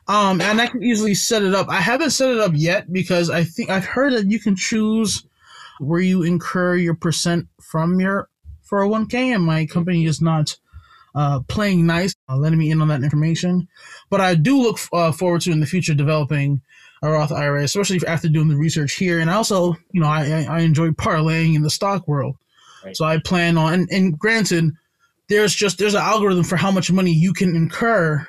Um, 0.08 0.40
and 0.40 0.60
I 0.60 0.66
can 0.68 0.82
easily 0.84 1.14
set 1.14 1.42
it 1.42 1.54
up. 1.54 1.68
I 1.68 1.80
haven't 1.80 2.10
set 2.10 2.30
it 2.30 2.38
up 2.38 2.52
yet 2.54 2.92
because 2.92 3.28
I 3.28 3.42
think 3.44 3.70
I've 3.70 3.84
heard 3.84 4.12
that 4.12 4.30
you 4.30 4.38
can 4.38 4.54
choose 4.54 5.24
where 5.78 6.00
you 6.00 6.22
incur 6.22 6.76
your 6.76 6.94
percent 6.94 7.48
from 7.60 8.00
your 8.00 8.28
401k, 8.70 9.34
and 9.34 9.44
my 9.44 9.66
company 9.66 10.04
is 10.06 10.20
not 10.20 10.56
uh, 11.14 11.40
playing 11.48 11.86
nice, 11.86 12.14
uh, 12.28 12.36
letting 12.36 12.58
me 12.58 12.70
in 12.70 12.82
on 12.82 12.88
that 12.88 13.02
information. 13.02 13.68
But 14.10 14.20
I 14.20 14.34
do 14.34 14.60
look 14.60 14.78
uh, 14.92 15.12
forward 15.12 15.40
to 15.42 15.52
in 15.52 15.60
the 15.60 15.66
future 15.66 15.94
developing 15.94 16.60
a 17.02 17.10
Roth 17.10 17.32
IRA, 17.32 17.62
especially 17.62 18.06
after 18.06 18.28
doing 18.28 18.48
the 18.48 18.56
research 18.56 18.94
here. 18.94 19.18
And 19.18 19.30
I 19.30 19.34
also, 19.34 19.76
you 19.92 20.00
know, 20.00 20.08
I, 20.08 20.46
I 20.48 20.60
enjoy 20.60 20.90
parlaying 20.90 21.54
in 21.54 21.62
the 21.62 21.70
stock 21.70 22.06
world. 22.08 22.36
Right. 22.84 22.96
So 22.96 23.04
I 23.04 23.18
plan 23.18 23.56
on, 23.58 23.72
and, 23.72 23.88
and 23.90 24.18
granted, 24.18 24.72
there's 25.28 25.54
just 25.54 25.78
there's 25.78 25.94
an 25.94 26.02
algorithm 26.02 26.44
for 26.44 26.56
how 26.56 26.70
much 26.70 26.90
money 26.90 27.12
you 27.12 27.32
can 27.32 27.56
incur 27.56 28.26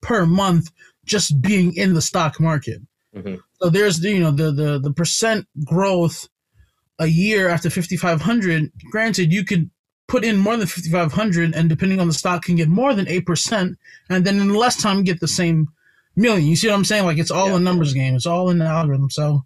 per 0.00 0.26
month 0.26 0.70
just 1.04 1.40
being 1.40 1.74
in 1.74 1.94
the 1.94 2.02
stock 2.02 2.40
market. 2.40 2.80
Mhm. 3.14 3.40
So 3.60 3.70
there's 3.70 4.00
the, 4.00 4.10
you 4.10 4.20
know 4.20 4.30
the 4.30 4.50
the 4.50 4.78
the 4.80 4.92
percent 4.92 5.46
growth 5.64 6.28
a 6.98 7.06
year 7.06 7.48
after 7.48 7.70
5500 7.70 8.70
granted 8.90 9.32
you 9.32 9.44
could 9.44 9.70
put 10.08 10.24
in 10.24 10.36
more 10.36 10.56
than 10.56 10.66
5500 10.66 11.54
and 11.54 11.68
depending 11.68 12.00
on 12.00 12.06
the 12.06 12.12
stock 12.12 12.42
can 12.44 12.56
get 12.56 12.68
more 12.68 12.92
than 12.94 13.06
8% 13.06 13.76
and 14.10 14.24
then 14.26 14.40
in 14.40 14.52
less 14.54 14.80
time 14.80 15.04
get 15.04 15.20
the 15.20 15.28
same 15.28 15.68
million. 16.16 16.46
You 16.46 16.56
see 16.56 16.68
what 16.68 16.74
i'm 16.74 16.84
saying? 16.84 17.06
Like 17.06 17.18
it's 17.18 17.30
all 17.30 17.48
Yeah. 17.48 17.56
a 17.56 17.60
numbers 17.60 17.94
game. 17.94 18.14
It's 18.14 18.26
all 18.26 18.50
in 18.50 18.58
the 18.58 18.66
algorithm 18.66 19.08
so 19.10 19.44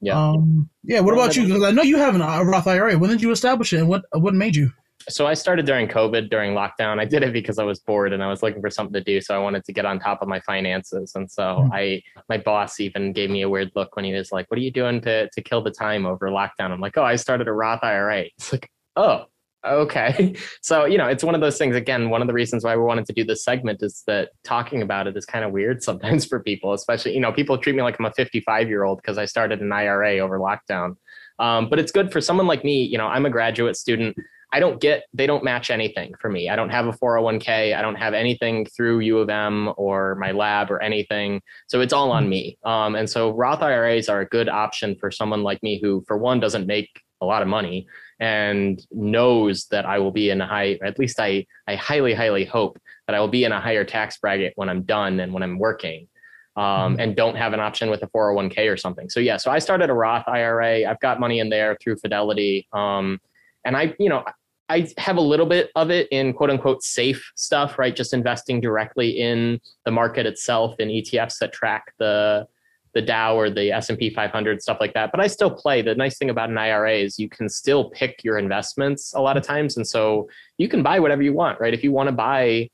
Yeah. 0.00 0.18
um 0.18 0.68
yeah 0.84 1.00
what 1.00 1.14
about 1.14 1.36
you? 1.36 1.46
because 1.46 1.62
i 1.62 1.70
know 1.70 1.82
you 1.82 1.98
have 1.98 2.14
an, 2.14 2.20
a 2.22 2.44
roth 2.44 2.66
ira 2.66 2.96
when 2.98 3.10
did 3.10 3.22
you 3.22 3.30
establish 3.30 3.72
it 3.72 3.78
and 3.78 3.88
what 3.88 4.02
what 4.12 4.34
made 4.34 4.56
you 4.56 4.72
So 5.08 5.26
I 5.26 5.34
started 5.34 5.64
during 5.64 5.88
COVID, 5.88 6.28
during 6.28 6.54
lockdown. 6.54 7.00
I 7.00 7.04
did 7.04 7.22
it 7.22 7.32
because 7.32 7.58
I 7.58 7.64
was 7.64 7.78
bored 7.78 8.12
and 8.12 8.22
I 8.22 8.28
was 8.28 8.42
looking 8.42 8.60
for 8.60 8.68
something 8.68 8.92
to 8.92 9.00
do. 9.02 9.20
So 9.20 9.34
I 9.34 9.38
wanted 9.38 9.64
to 9.64 9.72
get 9.72 9.86
on 9.86 9.98
top 9.98 10.20
of 10.22 10.28
my 10.28 10.40
finances. 10.40 11.12
And 11.14 11.30
so 11.30 11.42
Mhm. 11.42 11.70
I, 11.72 12.02
my 12.28 12.36
boss 12.36 12.78
even 12.80 13.12
gave 13.12 13.30
me 13.30 13.42
a 13.42 13.48
weird 13.48 13.70
look 13.74 13.96
when 13.96 14.04
he 14.04 14.12
was 14.12 14.32
like, 14.32 14.50
"What 14.50 14.58
are 14.58 14.62
you 14.62 14.70
doing 14.72 15.00
to 15.02 15.28
to 15.30 15.40
kill 15.42 15.62
the 15.62 15.70
time 15.70 16.04
over 16.04 16.28
lockdown?" 16.28 16.72
I'm 16.72 16.80
like, 16.80 16.98
"Oh, 16.98 17.04
I 17.04 17.16
started 17.16 17.48
a 17.48 17.52
Roth 17.52 17.82
IRA." 17.82 18.24
It's 18.36 18.52
like, 18.52 18.68
"Oh, 18.96 19.26
okay." 19.64 20.34
So 20.62 20.84
you 20.84 20.98
know, 20.98 21.06
it's 21.06 21.24
one 21.24 21.34
of 21.34 21.40
those 21.40 21.56
things. 21.58 21.74
Again, 21.76 22.10
one 22.10 22.20
of 22.20 22.26
the 22.26 22.34
reasons 22.34 22.64
why 22.64 22.76
we 22.76 22.82
wanted 22.82 23.06
to 23.06 23.12
do 23.14 23.24
this 23.24 23.42
segment 23.44 23.82
is 23.82 24.02
that 24.06 24.30
talking 24.44 24.82
about 24.82 25.06
it 25.06 25.16
is 25.16 25.24
kind 25.24 25.44
of 25.44 25.52
weird 25.52 25.82
sometimes 25.88 26.26
for 26.26 26.40
people, 26.40 26.72
especially 26.74 27.14
you 27.14 27.20
know, 27.20 27.32
people 27.32 27.56
treat 27.56 27.76
me 27.76 27.82
like 27.82 27.98
I'm 27.98 28.04
a 28.06 28.12
55 28.12 28.68
year 28.68 28.82
old 28.84 28.98
because 29.00 29.16
I 29.16 29.24
started 29.26 29.60
an 29.62 29.72
IRA 29.72 30.18
over 30.18 30.38
lockdown. 30.38 30.96
Um, 31.38 31.70
but 31.70 31.78
it's 31.78 31.92
good 31.92 32.12
for 32.12 32.20
someone 32.20 32.46
like 32.48 32.64
me. 32.64 32.82
You 32.82 32.98
know, 32.98 33.06
I'm 33.06 33.24
a 33.24 33.30
graduate 33.30 33.76
student. 33.76 34.16
I 34.52 34.60
don't 34.60 34.80
get, 34.80 35.04
they 35.12 35.26
don't 35.26 35.44
match 35.44 35.70
anything 35.70 36.14
for 36.20 36.30
me. 36.30 36.48
I 36.48 36.56
don't 36.56 36.70
have 36.70 36.86
a 36.86 36.92
401k. 36.92 37.76
I 37.76 37.82
don't 37.82 37.96
have 37.96 38.14
anything 38.14 38.64
through 38.64 39.00
U 39.00 39.18
of 39.18 39.28
M 39.28 39.72
or 39.76 40.14
my 40.14 40.32
lab 40.32 40.70
or 40.70 40.82
anything. 40.82 41.42
So 41.66 41.80
it's 41.80 41.92
all 41.92 42.10
on 42.10 42.28
me. 42.28 42.56
Um, 42.64 42.94
and 42.94 43.08
so 43.08 43.30
Roth 43.30 43.62
IRAs 43.62 44.08
are 44.08 44.20
a 44.20 44.26
good 44.26 44.48
option 44.48 44.96
for 44.98 45.10
someone 45.10 45.42
like 45.42 45.62
me 45.62 45.78
who, 45.82 46.02
for 46.06 46.16
one, 46.16 46.40
doesn't 46.40 46.66
make 46.66 46.88
a 47.20 47.26
lot 47.26 47.42
of 47.42 47.48
money 47.48 47.86
and 48.20 48.80
knows 48.90 49.66
that 49.66 49.84
I 49.84 49.98
will 49.98 50.12
be 50.12 50.30
in 50.30 50.40
a 50.40 50.46
high, 50.46 50.78
at 50.82 50.98
least 50.98 51.20
I, 51.20 51.46
I 51.66 51.74
highly, 51.74 52.14
highly 52.14 52.44
hope 52.44 52.78
that 53.06 53.14
I 53.14 53.20
will 53.20 53.28
be 53.28 53.44
in 53.44 53.52
a 53.52 53.60
higher 53.60 53.84
tax 53.84 54.18
bracket 54.18 54.54
when 54.56 54.68
I'm 54.68 54.82
done 54.82 55.20
and 55.20 55.32
when 55.32 55.42
I'm 55.42 55.58
working. 55.58 56.08
Um, 56.56 56.64
mm-hmm. 56.64 57.00
and 57.00 57.16
don't 57.16 57.36
have 57.36 57.52
an 57.52 57.60
option 57.60 57.88
with 57.88 58.02
a 58.02 58.08
401k 58.08 58.72
or 58.72 58.76
something. 58.76 59.08
So 59.10 59.20
yeah, 59.20 59.36
so 59.36 59.50
I 59.50 59.60
started 59.60 59.90
a 59.90 59.94
Roth 59.94 60.26
IRA. 60.26 60.90
I've 60.90 60.98
got 60.98 61.20
money 61.20 61.38
in 61.38 61.50
there 61.50 61.76
through 61.80 61.98
Fidelity. 61.98 62.66
Um, 62.72 63.20
and 63.64 63.76
I, 63.76 63.94
you 64.00 64.08
know, 64.08 64.24
I 64.68 64.88
have 64.98 65.16
a 65.16 65.22
little 65.22 65.46
bit 65.46 65.70
of 65.76 65.90
it 65.90 66.08
in 66.10 66.32
quote 66.32 66.50
unquote 66.50 66.82
safe 66.82 67.32
stuff, 67.36 67.78
right? 67.78 67.94
Just 67.94 68.12
investing 68.12 68.60
directly 68.60 69.10
in 69.10 69.60
the 69.84 69.90
market 69.90 70.26
itself 70.26 70.74
in 70.78 70.88
ETFs 70.88 71.38
that 71.38 71.52
track 71.52 71.94
the 71.98 72.46
the 72.94 73.02
Dow 73.02 73.36
or 73.36 73.50
the 73.50 73.70
S&P 73.70 74.10
500 74.10 74.62
stuff 74.62 74.78
like 74.80 74.94
that. 74.94 75.10
But 75.12 75.20
I 75.20 75.26
still 75.26 75.50
play. 75.50 75.82
The 75.82 75.94
nice 75.94 76.16
thing 76.16 76.30
about 76.30 76.48
an 76.48 76.56
IRA 76.56 76.94
is 76.94 77.18
you 77.18 77.28
can 77.28 77.48
still 77.48 77.90
pick 77.90 78.24
your 78.24 78.38
investments 78.38 79.12
a 79.14 79.20
lot 79.20 79.36
of 79.36 79.42
times 79.42 79.76
and 79.76 79.86
so 79.86 80.28
you 80.56 80.68
can 80.68 80.82
buy 80.82 80.98
whatever 80.98 81.22
you 81.22 81.34
want, 81.34 81.60
right? 81.60 81.74
If 81.74 81.84
you 81.84 81.92
want 81.92 82.08
to 82.08 82.12
buy 82.12 82.70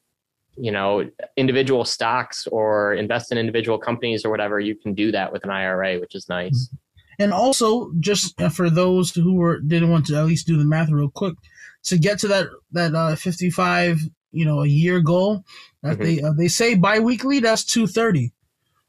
you 0.56 0.70
know 0.70 1.08
individual 1.36 1.84
stocks 1.84 2.46
or 2.46 2.94
invest 2.94 3.32
in 3.32 3.38
individual 3.38 3.78
companies 3.78 4.24
or 4.24 4.30
whatever, 4.30 4.60
you 4.60 4.74
can 4.74 4.94
do 4.94 5.10
that 5.12 5.32
with 5.32 5.44
an 5.44 5.50
IRA, 5.50 5.98
which 5.98 6.14
is 6.14 6.28
nice. 6.28 6.70
And 7.18 7.32
also, 7.32 7.92
just 8.00 8.40
for 8.52 8.70
those 8.70 9.10
who 9.10 9.34
were 9.34 9.60
didn't 9.60 9.90
want 9.90 10.06
to 10.06 10.16
at 10.16 10.26
least 10.26 10.46
do 10.46 10.56
the 10.56 10.64
math 10.64 10.90
real 10.90 11.10
quick, 11.10 11.34
to 11.84 11.98
get 11.98 12.18
to 12.20 12.28
that 12.28 12.46
that 12.72 12.94
uh, 12.94 13.16
55 13.16 14.00
you 14.32 14.44
know 14.44 14.62
a 14.62 14.66
year 14.66 15.00
goal 15.00 15.44
that 15.82 15.98
mm-hmm. 15.98 16.02
they 16.02 16.22
uh, 16.22 16.32
they 16.36 16.48
say 16.48 16.74
biweekly 16.74 17.40
that's 17.40 17.64
230 17.64 18.32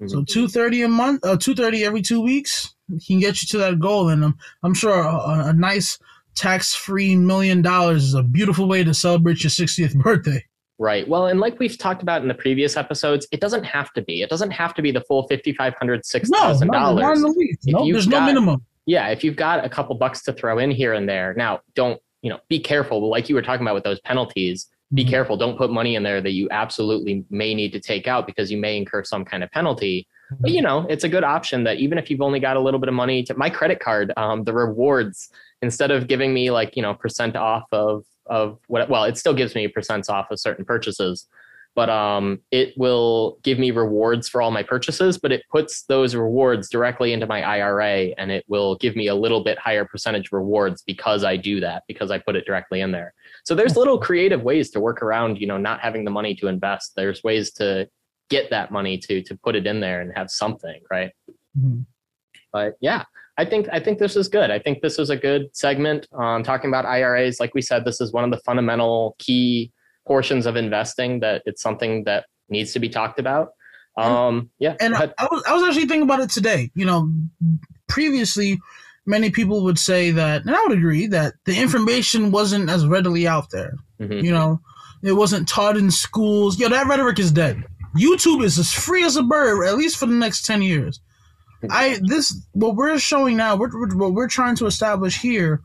mm-hmm. 0.02 0.08
so 0.08 0.24
230 0.24 0.84
a 0.84 0.88
month 0.88 1.26
uh, 1.26 1.38
230 1.38 1.84
every 1.84 2.02
two 2.02 2.22
weeks 2.22 2.76
can 3.08 3.20
get 3.20 3.42
you 3.42 3.48
to 3.48 3.58
that 3.58 3.80
goal 3.80 4.10
and 4.10 4.24
i'm, 4.24 4.36
I'm 4.64 4.74
sure 4.74 5.00
a, 5.00 5.48
a 5.48 5.54
nice 5.54 5.98
tax-free 6.36 7.16
million 7.16 7.62
dollars 7.62 8.04
is 8.04 8.14
a 8.14 8.24
beautiful 8.24 8.68
way 8.68 8.84
to 8.84 8.94
celebrate 8.94 9.44
your 9.44 9.52
60th 9.52 9.96
birthday 10.02 10.44
Right. 10.78 11.08
Well, 11.08 11.28
and 11.28 11.40
like 11.40 11.58
we've 11.58 11.78
talked 11.78 12.02
about 12.02 12.22
in 12.22 12.28
the 12.28 12.34
previous 12.34 12.76
episodes, 12.76 13.26
it 13.32 13.40
doesn't 13.40 13.64
have 13.64 13.94
to 13.94 14.02
be. 14.02 14.22
It 14.22 14.30
doesn't 14.30 14.52
have 14.52 14.74
to 14.74 14.82
be 14.82 14.92
the 14.92 15.00
full 15.02 15.26
fifty 15.28 15.54
five 15.54 15.74
hundred, 15.76 16.06
six 16.06 16.30
thousand 16.30 16.70
dollars. 16.70 17.02
No, 17.02 17.08
not 17.08 17.16
in 17.16 17.22
the 17.22 17.30
least. 17.30 17.60
No, 17.66 17.90
there's 17.90 18.08
got, 18.08 18.20
no 18.20 18.26
minimum. 18.26 18.66
Yeah, 18.86 19.08
if 19.08 19.24
you've 19.24 19.38
got 19.38 19.64
a 19.64 19.70
couple 19.70 19.96
bucks 19.96 20.22
to 20.24 20.34
throw 20.34 20.60
in 20.60 20.72
here 20.72 20.92
and 20.92 21.08
there, 21.08 21.34
now 21.36 21.62
don't 21.76 22.02
you 22.26 22.32
know, 22.32 22.40
be 22.50 22.60
careful. 22.60 23.08
Like 23.08 23.30
you 23.30 23.36
were 23.36 23.44
talking 23.44 23.62
about 23.62 23.76
with 23.76 23.84
those 23.84 24.00
penalties, 24.00 24.68
be 24.96 25.04
mm-hmm. 25.04 25.12
careful. 25.12 25.38
Don't 25.38 25.60
put 25.60 25.70
money 25.70 25.96
in 25.96 26.02
there 26.02 26.22
that 26.22 26.32
you 26.32 26.48
absolutely 26.50 27.24
may 27.30 27.54
need 27.54 27.72
to 27.74 27.80
take 27.80 28.08
out 28.08 28.26
because 28.26 28.52
you 28.52 28.58
may 28.58 28.78
incur 28.78 29.04
some 29.04 29.24
kind 29.24 29.44
of 29.44 29.52
penalty. 29.52 30.08
But 30.40 30.50
you 30.50 30.64
know, 30.64 30.88
it's 30.90 31.04
a 31.04 31.10
good 31.10 31.24
option 31.24 31.66
that 31.66 31.78
even 31.78 32.00
if 32.00 32.10
you've 32.10 32.22
only 32.22 32.40
got 32.40 32.58
a 32.58 32.60
little 32.60 32.80
bit 32.80 32.90
of 32.90 32.96
money 32.96 33.22
to 33.26 33.36
my 33.36 33.52
credit 33.52 33.80
card, 33.80 34.12
um, 34.18 34.44
the 34.44 34.54
rewards 34.54 35.30
instead 35.62 35.92
of 35.92 36.08
giving 36.08 36.34
me 36.34 36.50
like 36.50 36.76
you 36.76 36.82
know 36.82 36.96
percent 36.96 37.36
off 37.36 37.66
of 37.72 38.04
of 38.26 38.58
what 38.66 38.90
well, 38.90 39.04
it 39.04 39.20
still 39.20 39.36
gives 39.36 39.54
me 39.54 39.68
percents 39.68 40.10
off 40.10 40.32
of 40.32 40.40
certain 40.40 40.66
purchases 40.66 41.28
but 41.76 41.90
um, 41.90 42.40
it 42.52 42.74
will 42.78 43.38
give 43.44 43.60
me 43.60 43.70
rewards 43.70 44.30
for 44.30 44.42
all 44.42 44.50
my 44.50 44.64
purchases, 44.64 45.18
but 45.18 45.34
it 45.34 45.44
puts 45.52 45.84
those 45.84 46.16
rewards 46.16 46.70
directly 46.70 47.12
into 47.12 47.28
my 47.28 47.44
IRA 47.44 48.14
and 48.18 48.32
it 48.32 48.46
will 48.48 48.78
give 48.78 48.96
me 48.96 49.08
a 49.08 49.16
little 49.16 49.44
bit 49.44 49.60
higher 49.60 49.84
percentage 49.84 50.32
rewards 50.32 50.82
because 50.84 51.26
I 51.26 51.36
do 51.36 51.60
that, 51.60 51.84
because 51.88 52.12
I 52.12 52.18
put 52.18 52.38
it 52.38 52.46
directly 52.46 52.80
in 52.80 52.92
there. 52.92 53.14
So 53.44 53.56
there's 53.56 53.76
little 53.76 54.00
creative 54.00 54.42
ways 54.42 54.72
to 54.72 54.80
work 54.80 55.02
around, 55.02 55.40
you 55.40 55.48
know, 55.48 55.58
not 55.58 55.82
having 55.82 56.06
the 56.06 56.12
money 56.12 56.34
to 56.36 56.48
invest. 56.48 56.94
There's 56.96 57.22
ways 57.24 57.52
to 57.54 57.90
get 58.30 58.50
that 58.50 58.72
money 58.72 58.98
to 58.98 59.22
to 59.22 59.36
put 59.36 59.56
it 59.56 59.68
in 59.68 59.82
there 59.82 60.02
and 60.02 60.12
have 60.16 60.32
something, 60.32 60.82
right? 60.90 61.12
Mm-hmm. 61.60 61.82
But 62.54 62.76
yeah, 62.80 63.04
I 63.38 63.44
think 63.44 63.68
I 63.72 63.82
think 63.82 64.00
this 64.00 64.16
is 64.16 64.30
good. 64.30 64.50
I 64.50 64.60
think 64.60 64.82
this 64.82 64.98
is 64.98 65.10
a 65.10 65.18
good 65.18 65.50
segment 65.54 66.08
on 66.14 66.42
talking 66.42 66.70
about 66.70 66.86
IRAs. 66.86 67.40
Like 67.42 67.54
we 67.54 67.62
said, 67.62 67.84
this 67.84 68.00
is 68.00 68.14
one 68.14 68.24
of 68.24 68.32
the 68.32 68.40
fundamental 68.46 69.16
key 69.20 69.74
portions 70.08 70.46
of 70.46 70.56
investing 70.56 71.20
that 71.22 71.42
it's 71.46 71.62
something 71.62 72.04
that 72.06 72.26
needs 72.50 72.74
to 72.74 72.80
be 72.80 72.90
talked 72.90 73.20
about. 73.20 73.50
Um, 73.98 74.50
yeah. 74.60 74.76
And 74.80 74.94
I, 74.94 75.12
I 75.18 75.28
was, 75.32 75.44
I 75.48 75.54
was 75.54 75.64
actually 75.64 75.86
thinking 75.88 76.04
about 76.04 76.20
it 76.20 76.30
today. 76.30 76.70
You 76.76 76.86
know, 76.86 77.12
previously, 77.88 78.60
many 79.06 79.30
people 79.30 79.64
would 79.64 79.80
say 79.80 80.12
that, 80.12 80.46
and 80.46 80.56
I 80.56 80.62
would 80.64 80.78
agree 80.78 81.08
that 81.08 81.36
the 81.46 81.60
information 81.60 82.32
wasn't 82.32 82.70
as 82.70 82.86
readily 82.86 83.28
out 83.28 83.52
there. 83.52 83.74
Mm-hmm. 84.00 84.26
You 84.26 84.32
know, 84.32 84.60
it 85.02 85.14
wasn't 85.14 85.48
taught 85.48 85.78
in 85.78 85.92
schools. 85.92 86.60
Yeah, 86.60 86.68
that 86.70 86.88
rhetoric 86.88 87.20
is 87.20 87.32
dead. 87.32 87.64
YouTube 87.96 88.44
is 88.44 88.60
as 88.60 88.74
free 88.74 89.06
as 89.06 89.16
a 89.16 89.24
bird, 89.24 89.66
at 89.66 89.78
least 89.78 89.98
for 89.98 90.08
the 90.08 90.14
next 90.14 90.46
ten 90.46 90.62
years. 90.62 91.00
I 91.70 92.00
this 92.04 92.36
what 92.54 92.76
we're 92.76 93.00
showing 93.00 93.38
now, 93.38 93.56
what, 93.56 93.72
what 93.74 94.14
we're 94.14 94.28
trying 94.28 94.56
to 94.58 94.66
establish 94.66 95.20
here 95.20 95.62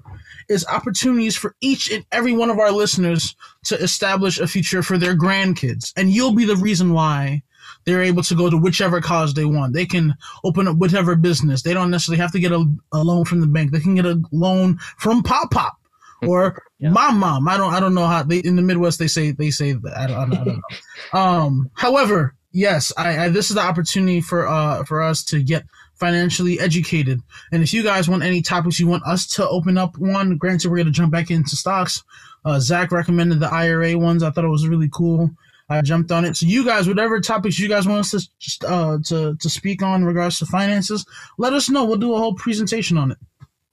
is 0.49 0.67
opportunities 0.67 1.37
for 1.37 1.55
each 1.61 1.91
and 1.91 2.05
every 2.11 2.33
one 2.33 2.51
of 2.51 2.59
our 2.59 2.73
listeners 2.73 3.37
to 3.65 3.77
establish 3.77 4.39
a 4.41 4.49
future 4.49 4.83
for 4.83 4.99
their 4.99 5.17
grandkids. 5.17 5.93
And 5.97 6.11
you'll 6.11 6.35
be 6.35 6.45
the 6.45 6.57
reason 6.57 6.93
why 6.93 7.43
they're 7.85 8.03
able 8.03 8.23
to 8.25 8.35
go 8.35 8.51
to 8.51 8.57
whichever 8.57 9.01
college 9.01 9.35
they 9.35 9.45
want. 9.45 9.75
They 9.75 9.87
can 9.87 10.15
open 10.45 10.69
up 10.69 10.77
whatever 10.77 11.15
business. 11.15 11.63
They 11.63 11.73
don't 11.73 11.91
necessarily 11.91 12.21
have 12.21 12.33
to 12.33 12.41
get 12.41 12.53
a, 12.53 12.65
a 12.93 13.03
loan 13.03 13.25
from 13.25 13.41
the 13.41 13.47
bank. 13.47 13.71
They 13.71 13.81
can 13.81 13.95
get 13.95 14.07
a 14.07 14.21
loan 14.33 14.79
from 14.99 15.23
Pop 15.23 15.51
Pop 15.51 15.77
or 16.23 16.63
yeah. 16.79 16.91
Mom 16.91 17.19
Mom. 17.19 17.49
I 17.49 17.57
don't 17.57 17.73
I 17.73 17.81
don't 17.81 17.95
know 17.95 18.07
how 18.07 18.23
they 18.23 18.39
in 18.39 18.57
the 18.57 18.63
Midwest 18.63 18.99
they 18.99 19.09
say 19.09 19.31
they 19.31 19.51
say 19.51 19.73
that. 19.73 19.97
I 19.97 20.07
don't, 20.07 20.33
I 20.33 20.35
don't 20.35 20.47
know. 20.47 20.61
um, 21.19 21.71
however, 21.75 22.35
yes, 22.53 22.93
I, 22.97 23.27
I 23.27 23.29
this 23.29 23.51
is 23.51 23.57
the 23.57 23.63
opportunity 23.63 24.21
for 24.21 24.47
uh 24.47 24.85
for 24.85 25.03
us 25.03 25.25
to 25.25 25.43
get 25.43 25.65
financially 26.01 26.59
educated. 26.59 27.21
And 27.53 27.63
if 27.63 27.73
you 27.73 27.85
guys 27.85 28.09
want 28.09 28.23
any 28.23 28.43
topics 28.43 28.81
you 28.81 28.89
want 28.89 29.07
us 29.07 29.27
to 29.35 29.49
open 29.49 29.79
up 29.79 29.97
one, 29.99 30.37
granted, 30.39 30.71
we're 30.71 30.79
going 30.79 30.87
to 30.87 30.93
jump 30.93 31.13
back 31.13 31.31
into 31.31 31.57
stocks. 31.57 32.03
Uh, 32.45 32.59
Zach 32.59 32.91
recommended 32.91 33.39
the 33.39 33.53
IRA 33.53 33.97
ones. 33.99 34.23
I 34.23 34.31
thought 34.31 34.45
it 34.45 34.49
was 34.49 34.67
really 34.67 34.89
cool. 34.93 35.31
I 35.69 35.83
jumped 35.83 36.11
on 36.11 36.25
it. 36.25 36.37
So 36.37 36.47
you 36.47 36.65
guys, 36.65 36.89
whatever 36.89 37.21
topics 37.21 37.59
you 37.59 37.69
guys 37.69 37.87
want 37.87 38.01
us 38.01 38.11
to 38.11 38.29
just, 38.41 38.65
uh, 38.65 38.99
to 39.05 39.37
to 39.37 39.49
speak 39.49 39.83
on 39.83 40.01
in 40.01 40.07
regards 40.07 40.41
to 40.41 40.47
finances, 40.47 41.07
let 41.39 41.53
us 41.53 41.71
know. 41.71 41.85
We'll 41.85 41.97
do 41.97 42.13
a 42.15 42.19
whole 42.19 42.35
presentation 42.35 42.99
on 42.99 43.13
it. 43.13 43.19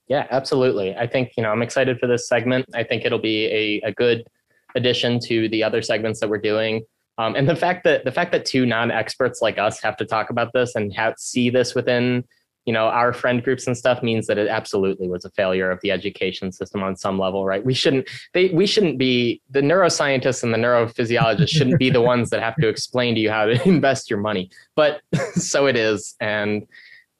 Yeah, 0.06 0.26
absolutely. 0.30 0.94
I 0.94 1.08
think 1.08 1.32
you 1.36 1.42
know 1.42 1.50
I'm 1.50 1.60
excited 1.60 1.98
for 1.98 2.06
this 2.06 2.28
segment. 2.28 2.66
I 2.72 2.84
think 2.84 3.04
it'll 3.04 3.18
be 3.18 3.46
a, 3.46 3.88
a 3.88 3.92
good 3.92 4.28
addition 4.76 5.18
to 5.26 5.48
the 5.48 5.64
other 5.64 5.82
segments 5.82 6.20
that 6.20 6.28
we're 6.28 6.38
doing. 6.38 6.84
Um, 7.18 7.34
and 7.34 7.48
the 7.48 7.56
fact 7.56 7.84
that 7.84 8.04
the 8.04 8.12
fact 8.12 8.32
that 8.32 8.44
two 8.44 8.64
non-experts 8.64 9.42
like 9.42 9.58
us 9.58 9.80
have 9.80 9.96
to 9.98 10.04
talk 10.04 10.30
about 10.30 10.52
this 10.52 10.74
and 10.74 10.92
have 10.94 11.14
see 11.18 11.50
this 11.50 11.74
within 11.74 12.24
you 12.64 12.72
know 12.72 12.86
our 12.86 13.12
friend 13.12 13.42
groups 13.42 13.66
and 13.66 13.76
stuff 13.76 14.02
means 14.02 14.26
that 14.28 14.38
it 14.38 14.46
absolutely 14.46 15.08
was 15.08 15.24
a 15.24 15.30
failure 15.30 15.70
of 15.70 15.80
the 15.80 15.90
education 15.90 16.52
system 16.52 16.82
on 16.82 16.96
some 16.96 17.18
level 17.18 17.44
right? 17.44 17.64
We 17.64 17.74
shouldn't 17.74 18.08
they 18.34 18.50
we 18.50 18.66
shouldn't 18.66 18.98
be 18.98 19.42
the 19.50 19.60
neuroscientists 19.60 20.42
and 20.44 20.54
the 20.54 20.58
neurophysiologists 20.58 21.48
shouldn't 21.48 21.78
be 21.78 21.90
the 21.90 22.02
ones 22.02 22.30
that 22.30 22.40
have 22.40 22.56
to 22.56 22.68
explain 22.68 23.14
to 23.16 23.20
you 23.20 23.30
how 23.30 23.46
to 23.46 23.60
invest 23.68 24.08
your 24.08 24.20
money. 24.20 24.50
But 24.76 25.00
so 25.34 25.66
it 25.66 25.76
is. 25.76 26.14
And 26.20 26.66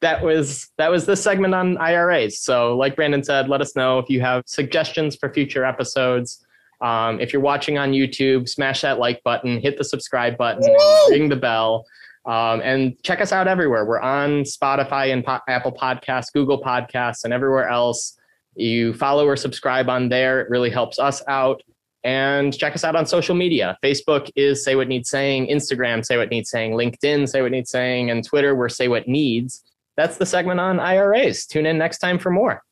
that 0.00 0.22
was 0.22 0.70
that 0.78 0.92
was 0.92 1.06
this 1.06 1.20
segment 1.20 1.54
on 1.54 1.76
IRAs 1.78 2.38
so 2.38 2.76
like 2.76 2.94
Brandon 2.94 3.24
said 3.24 3.48
let 3.48 3.60
us 3.60 3.74
know 3.74 3.98
if 3.98 4.08
you 4.08 4.20
have 4.20 4.44
suggestions 4.46 5.16
for 5.16 5.32
future 5.32 5.64
episodes 5.64 6.46
um, 6.80 7.20
if 7.20 7.32
you're 7.32 7.42
watching 7.42 7.78
on 7.78 7.92
YouTube, 7.92 8.48
smash 8.48 8.82
that 8.82 8.98
like 8.98 9.22
button, 9.24 9.60
hit 9.60 9.78
the 9.78 9.84
subscribe 9.84 10.36
button, 10.36 10.62
ring 11.10 11.28
the 11.28 11.36
bell, 11.36 11.84
um, 12.26 12.60
and 12.62 13.02
check 13.02 13.20
us 13.20 13.32
out 13.32 13.48
everywhere. 13.48 13.84
We're 13.84 14.00
on 14.00 14.42
Spotify 14.42 15.12
and 15.12 15.24
po- 15.24 15.40
Apple 15.48 15.72
Podcasts, 15.72 16.32
Google 16.32 16.62
Podcasts, 16.62 17.24
and 17.24 17.32
everywhere 17.32 17.68
else. 17.68 18.16
You 18.54 18.92
follow 18.94 19.26
or 19.26 19.36
subscribe 19.36 19.88
on 19.88 20.08
there. 20.08 20.40
It 20.40 20.50
really 20.50 20.70
helps 20.70 20.98
us 20.98 21.22
out. 21.28 21.62
And 22.04 22.56
check 22.56 22.74
us 22.74 22.84
out 22.84 22.94
on 22.94 23.06
social 23.06 23.34
media. 23.34 23.76
Facebook 23.82 24.30
is 24.36 24.64
Say 24.64 24.76
What 24.76 24.88
Needs 24.88 25.10
Saying, 25.10 25.48
Instagram, 25.48 26.04
Say 26.04 26.16
What 26.16 26.30
Needs 26.30 26.48
Saying, 26.48 26.72
LinkedIn, 26.72 27.28
Say 27.28 27.42
What 27.42 27.50
Needs 27.50 27.70
Saying, 27.70 28.10
and 28.10 28.24
Twitter, 28.24 28.54
we're 28.54 28.68
Say 28.68 28.86
What 28.88 29.08
Needs. 29.08 29.64
That's 29.96 30.16
the 30.16 30.24
segment 30.24 30.60
on 30.60 30.78
IRAs. 30.78 31.44
Tune 31.46 31.66
in 31.66 31.76
next 31.76 31.98
time 31.98 32.18
for 32.18 32.30
more. 32.30 32.62